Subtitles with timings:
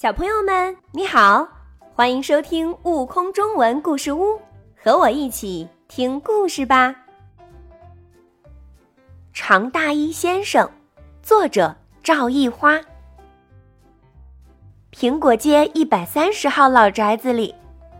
[0.00, 1.44] 小朋友们，你好，
[1.92, 4.26] 欢迎收听《悟空中文故事屋》，
[4.76, 6.94] 和我一起听故事吧。
[9.32, 10.70] 长大衣先生，
[11.20, 12.80] 作者赵一花。
[14.92, 17.52] 苹果街一百三十号老宅子里，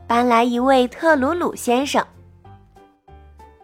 [0.06, 2.06] 搬来一位特鲁鲁先生。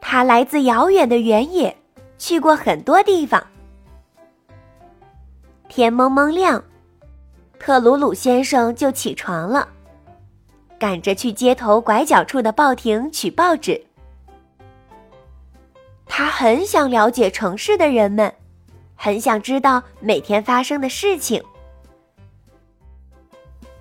[0.01, 1.77] 他来自遥远的原野，
[2.19, 3.46] 去过很多地方。
[5.69, 6.61] 天蒙蒙亮。
[7.64, 9.66] 特鲁鲁先生就起床了，
[10.78, 13.82] 赶着去街头拐角处的报亭取报纸。
[16.05, 18.30] 他很想了解城市的人们，
[18.95, 21.42] 很想知道每天发生的事情。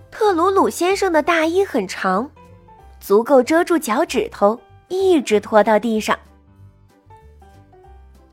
[0.09, 2.31] 特鲁鲁先生的大衣很长，
[3.01, 4.57] 足够遮住脚趾头，
[4.87, 6.17] 一直拖到地上。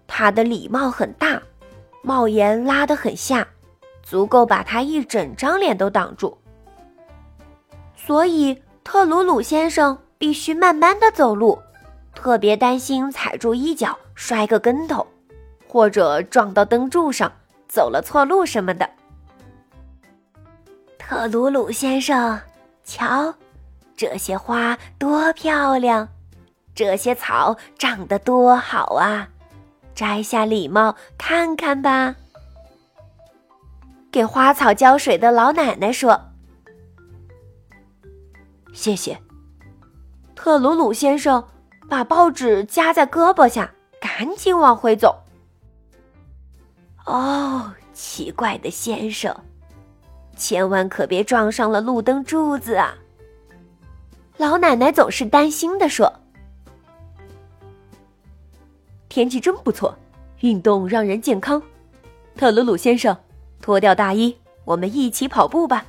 [0.06, 1.42] 他的礼帽很大，
[2.02, 3.44] 帽檐拉得很下。
[4.10, 6.36] 足够把他一整张脸都挡住，
[7.94, 11.56] 所以特鲁鲁先生必须慢慢的走路，
[12.12, 15.06] 特别担心踩住衣角摔个跟头，
[15.68, 17.30] 或者撞到灯柱上
[17.68, 18.90] 走了错路什么的。
[20.98, 22.40] 特鲁鲁先生，
[22.82, 23.32] 瞧，
[23.96, 26.08] 这些花多漂亮，
[26.74, 29.28] 这些草长得多好啊！
[29.94, 32.16] 摘下礼帽看看吧。
[34.12, 36.20] 给花草浇水的老奶奶说
[38.74, 39.16] ：“谢谢。”
[40.34, 41.44] 特鲁鲁先生
[41.88, 45.22] 把报纸夹在胳膊下，赶紧往回走。
[47.04, 49.34] 哦，奇怪的先生，
[50.36, 52.94] 千万可别撞上了路灯柱子啊！
[54.36, 56.12] 老奶奶总是担心的说
[59.08, 59.94] ：“天气真不错，
[60.40, 61.62] 运动让人健康。”
[62.34, 63.16] 特鲁鲁先生。
[63.60, 65.84] 脱掉大衣，我们一起跑步吧。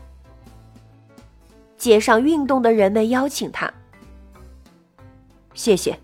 [1.77, 3.73] 街上运动的人们邀请他。
[5.53, 5.99] 谢谢。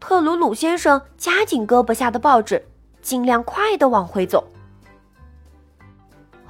[0.00, 2.66] 特鲁鲁先生夹紧胳膊下的报纸，
[3.00, 4.44] 尽量快的往回走。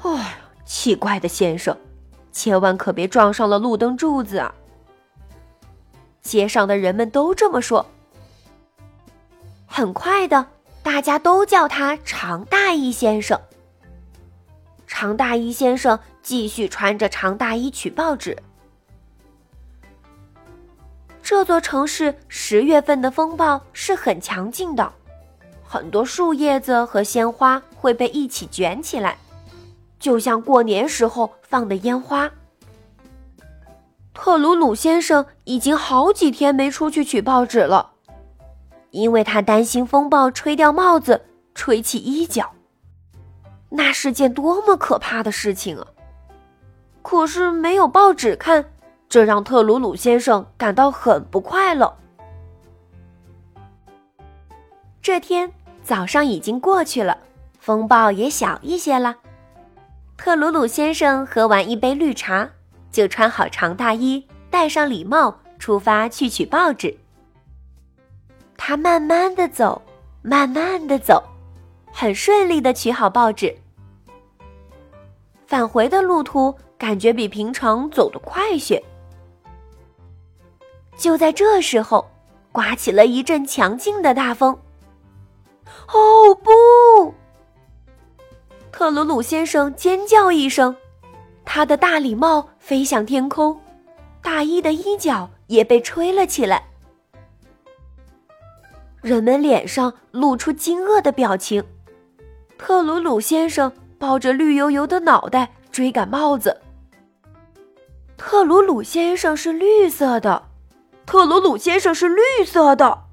[0.02, 1.76] 哎，奇怪的先生，
[2.32, 4.54] 千万可别撞上了路灯柱子啊！
[6.22, 7.84] 街上的人们都这么说。
[9.66, 10.46] 很快的，
[10.82, 13.38] 大家都叫他长大衣先生。
[14.92, 18.36] 长大衣先生继续穿着长大衣取报纸。
[21.22, 24.92] 这座城市十月份的风暴是很强劲的，
[25.64, 29.16] 很多树叶子和鲜花会被一起卷起来，
[29.98, 32.30] 就像过年时候放的烟花。
[34.12, 37.92] 特鲁鲁先生已经好几天没出去取报纸了，
[38.90, 41.22] 因为他担心风暴吹掉帽子，
[41.54, 42.52] 吹起衣角。
[43.74, 45.86] 那是件多么可怕的事情啊！
[47.00, 48.66] 可是没有报纸看，
[49.08, 51.96] 这让特鲁鲁先生感到很不快乐。
[55.00, 55.50] 这天
[55.82, 57.16] 早上已经过去了，
[57.58, 59.16] 风暴也小一些了。
[60.18, 62.48] 特鲁鲁先生喝完一杯绿茶，
[62.92, 66.94] 就穿好长大衣，戴上礼帽，出发去取报纸。
[68.56, 69.80] 他慢慢的走，
[70.20, 71.20] 慢慢的走，
[71.90, 73.56] 很顺利的取好报纸。
[75.52, 78.82] 返回的路途感觉比平常走得快些。
[80.96, 82.10] 就在这时候，
[82.52, 84.58] 刮起了一阵强劲的大风。
[85.88, 87.12] 哦不！
[88.72, 90.74] 特鲁鲁先生尖叫一声，
[91.44, 93.60] 他的大礼帽飞向天空，
[94.22, 96.66] 大衣的衣角也被吹了起来。
[99.02, 101.62] 人们脸上露出惊愕的表情。
[102.56, 103.70] 特鲁鲁先生。
[104.02, 106.60] 抱着绿油油的脑袋追赶帽子。
[108.16, 110.48] 特鲁鲁先生是绿色的，
[111.06, 113.04] 特鲁鲁先生是绿色的。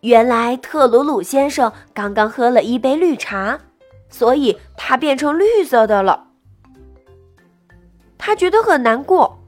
[0.00, 3.58] 原来特鲁鲁先生刚刚喝了一杯绿茶，
[4.10, 6.26] 所以他变成绿色的了。
[8.18, 9.38] 他觉得很难过，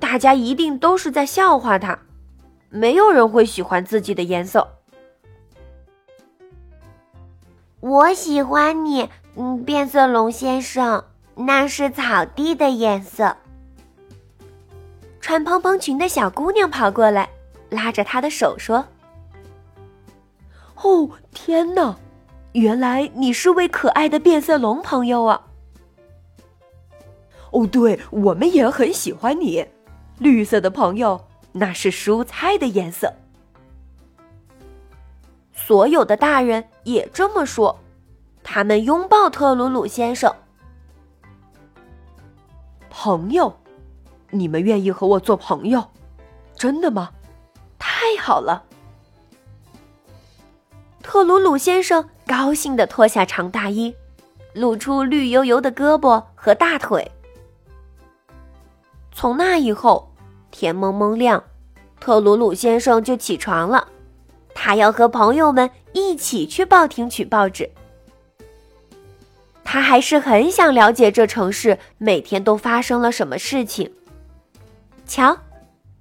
[0.00, 1.98] 大家一定都是在笑话他，
[2.70, 4.77] 没有人会喜欢自己的颜色。
[7.80, 11.04] 我喜欢你，嗯，变色龙先生，
[11.36, 13.36] 那是草地的颜色。
[15.20, 17.28] 穿蓬蓬裙的小姑娘跑过来，
[17.70, 18.86] 拉着他的手说
[20.82, 21.96] ：“哦，天哪，
[22.52, 25.46] 原来你是位可爱的变色龙朋友啊！”
[27.52, 29.64] 哦，对，我们也很喜欢你，
[30.18, 33.14] 绿色的朋友，那是蔬菜的颜色。
[35.66, 37.78] 所有的大人也这么说，
[38.42, 40.34] 他们拥抱特鲁鲁先生。
[42.88, 43.54] 朋友？
[44.30, 45.84] 你们愿意和我做朋友？
[46.54, 47.10] 真的吗？
[47.78, 48.62] 太好了！
[51.02, 53.94] 特鲁鲁先生高兴地脱下长大衣，
[54.54, 57.10] 露出绿油油的胳膊和大腿。
[59.12, 60.10] 从那以后，
[60.50, 61.42] 天蒙蒙亮，
[62.00, 63.88] 特鲁鲁先生就起床了。
[64.60, 67.70] 他要和朋友们一起去报亭取报纸。
[69.62, 73.88] 他还是很想了解这城市每天都发生了什么事情。
[75.06, 75.38] 瞧，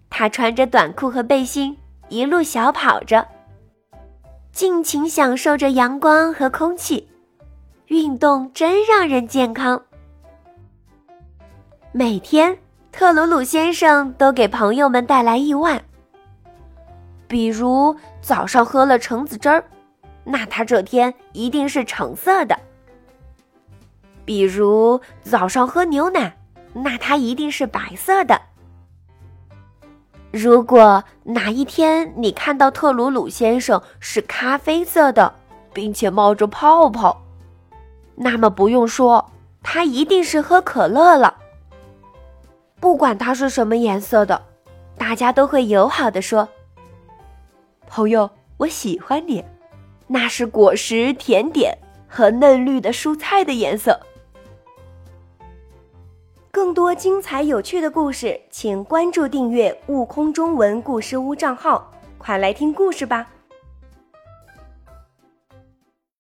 [0.10, 1.78] 他穿着短裤和背心，
[2.10, 3.28] 一路小跑着，
[4.52, 7.08] 尽情享受着阳光和空气。
[7.86, 9.80] 运动真让人健康。
[11.92, 12.58] 每天，
[12.92, 15.80] 特鲁鲁先生都给朋友们带来意外。
[17.28, 19.64] 比如早上喝了橙子汁儿，
[20.24, 22.56] 那他这天一定是橙色的；
[24.24, 26.38] 比如早上喝牛奶，
[26.74, 28.40] 那他一定是白色的。
[30.32, 35.34] 如果哪一天你看到特鲁鲁先生是咖啡色的，
[35.74, 37.22] 并且冒着泡泡，
[38.16, 39.32] 那么不用说，
[39.64, 41.36] 他一定是喝可乐了。
[42.80, 44.42] 不管他是什么颜色的，
[44.98, 46.48] 大家都会友好的说
[47.88, 49.44] ：“朋友，我喜欢你。”
[50.10, 54.00] 那是果实、甜点和嫩绿的蔬菜的颜色。
[56.50, 63.30] 更多精彩有趣的故事，请关注订阅“悟空中文故事屋”账号，快来听故事吧。